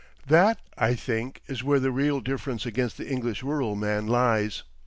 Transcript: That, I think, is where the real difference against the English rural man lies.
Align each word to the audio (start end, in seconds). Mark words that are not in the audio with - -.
That, 0.25 0.59
I 0.79 0.95
think, 0.95 1.43
is 1.45 1.63
where 1.63 1.79
the 1.79 1.91
real 1.91 2.21
difference 2.21 2.65
against 2.65 2.97
the 2.97 3.07
English 3.07 3.43
rural 3.43 3.75
man 3.75 4.07
lies. 4.07 4.63